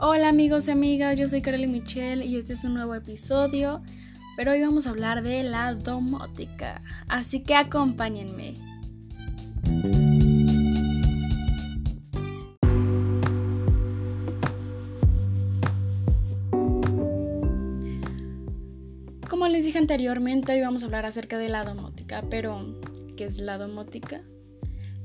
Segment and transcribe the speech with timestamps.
[0.00, 3.82] Hola amigos y amigas, yo soy Carly Michelle y este es un nuevo episodio,
[4.36, 8.54] pero hoy vamos a hablar de la domótica, así que acompáñenme.
[19.28, 22.80] Como les dije anteriormente, hoy vamos a hablar acerca de la domótica, pero
[23.16, 24.22] ¿qué es la domótica?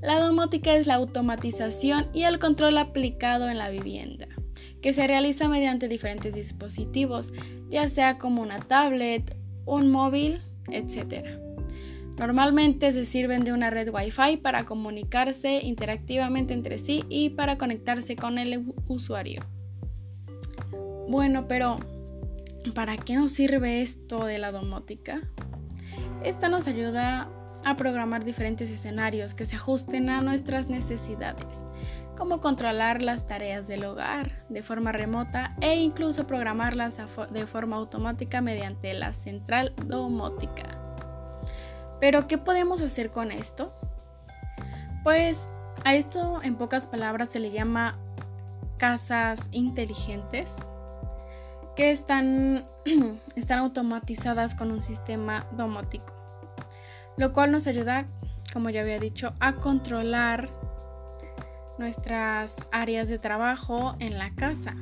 [0.04, 4.28] La domótica es la automatización y el control aplicado en la vivienda
[4.82, 7.34] que se realiza mediante diferentes dispositivos,
[7.70, 9.36] ya sea como una tablet,
[9.66, 11.26] un móvil, etc.
[12.18, 18.16] Normalmente se sirven de una red Wi-Fi para comunicarse interactivamente entre sí y para conectarse
[18.16, 19.42] con el usuario.
[21.10, 21.80] Bueno, pero
[22.76, 25.22] ¿para qué nos sirve esto de la domótica?
[26.24, 27.30] Esta nos ayuda
[27.66, 31.66] a programar diferentes escenarios que se ajusten a nuestras necesidades,
[32.18, 36.98] como controlar las tareas del hogar de forma remota e incluso programarlas
[37.32, 40.80] de forma automática mediante la central domótica.
[42.00, 43.74] Pero, ¿qué podemos hacer con esto?
[45.04, 45.50] Pues
[45.86, 47.98] a esto en pocas palabras se le llama
[48.78, 50.56] casas inteligentes
[51.76, 52.66] que están,
[53.36, 56.23] están automatizadas con un sistema domótico
[57.18, 58.08] lo cual nos ayuda,
[58.52, 60.50] como ya había dicho, a controlar
[61.78, 64.74] nuestras áreas de trabajo en la casa,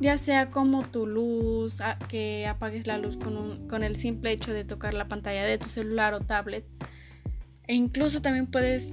[0.00, 4.94] ya sea como tu luz, que apagues la luz con, el simple hecho de tocar
[4.94, 6.64] la pantalla de tu celular o tablet,
[7.66, 8.92] e incluso también puedes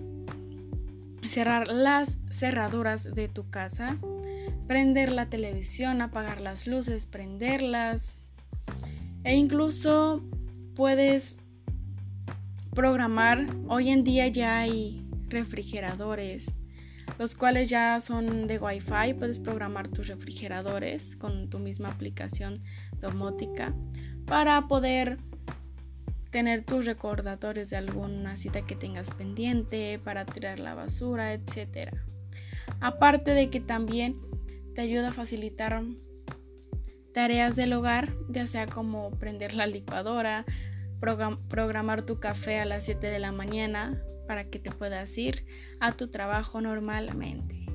[1.28, 3.97] cerrar las cerraduras de tu casa,
[4.68, 8.16] prender la televisión, apagar las luces, prenderlas,
[9.23, 10.22] e incluso
[10.75, 11.38] puedes
[12.73, 13.45] programar.
[13.67, 16.53] Hoy en día ya hay refrigeradores,
[17.19, 19.13] los cuales ya son de Wi-Fi.
[19.13, 22.59] Puedes programar tus refrigeradores con tu misma aplicación
[22.99, 23.73] domótica
[24.25, 25.17] para poder
[26.31, 31.91] tener tus recordatorios de alguna cita que tengas pendiente, para tirar la basura, etc.
[32.81, 34.19] Aparte de que también
[34.73, 35.83] te ayuda a facilitar
[37.13, 40.44] tareas del hogar, ya sea como prender la licuadora,
[41.50, 45.46] programar tu café a las 7 de la mañana para que te puedas ir
[45.81, 47.66] a tu trabajo normalmente.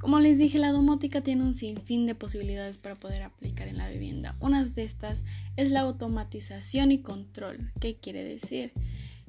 [0.00, 3.88] Como les dije, la domótica tiene un sinfín de posibilidades para poder aplicar en la
[3.88, 4.34] vivienda.
[4.40, 5.22] Una de estas
[5.56, 7.70] es la automatización y control.
[7.80, 8.72] ¿Qué quiere decir?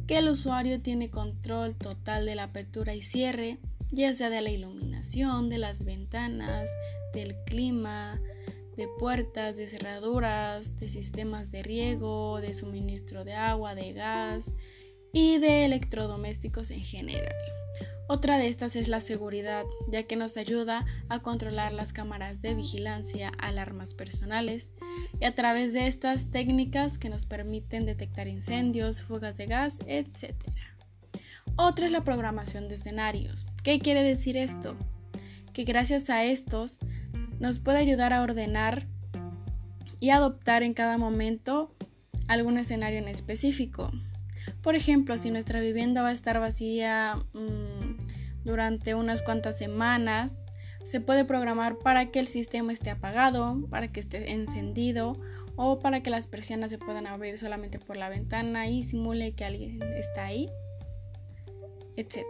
[0.07, 3.59] Que el usuario tiene control total de la apertura y cierre
[3.93, 6.69] ya sea de la iluminación, de las ventanas,
[7.13, 8.19] del clima,
[8.75, 14.51] de puertas, de cerraduras, de sistemas de riego, de suministro de agua, de gas
[15.11, 17.35] y de electrodomésticos en general.
[18.07, 22.53] Otra de estas es la seguridad, ya que nos ayuda a controlar las cámaras de
[22.53, 24.67] vigilancia, alarmas personales
[25.21, 30.35] y a través de estas técnicas que nos permiten detectar incendios, fugas de gas, etc.
[31.55, 33.45] Otra es la programación de escenarios.
[33.63, 34.75] ¿Qué quiere decir esto?
[35.53, 36.79] Que gracias a estos
[37.39, 38.87] nos puede ayudar a ordenar
[39.99, 41.75] y adoptar en cada momento
[42.27, 43.91] algún escenario en específico.
[44.63, 47.97] Por ejemplo, si nuestra vivienda va a estar vacía mmm,
[48.43, 50.45] durante unas cuantas semanas,
[50.83, 55.21] se puede programar para que el sistema esté apagado, para que esté encendido
[55.55, 59.45] o para que las persianas se puedan abrir solamente por la ventana y simule que
[59.45, 60.49] alguien está ahí
[61.97, 62.23] etc.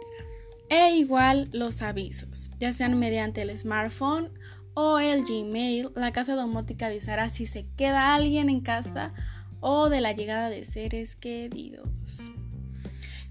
[0.68, 4.30] E igual los avisos, ya sean mediante el smartphone
[4.74, 9.12] o el Gmail, la casa domótica avisará si se queda alguien en casa
[9.60, 12.32] o de la llegada de seres queridos.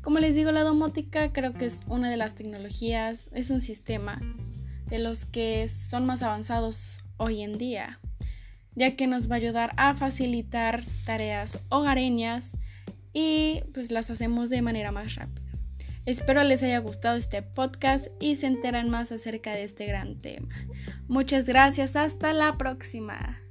[0.02, 4.20] Como les digo, la domótica creo que es una de las tecnologías, es un sistema
[4.88, 8.00] de los que son más avanzados hoy en día,
[8.76, 12.52] ya que nos va a ayudar a facilitar tareas hogareñas
[13.14, 15.43] y pues las hacemos de manera más rápida.
[16.06, 20.50] Espero les haya gustado este podcast y se enteran más acerca de este gran tema.
[21.08, 23.43] Muchas gracias, hasta la próxima.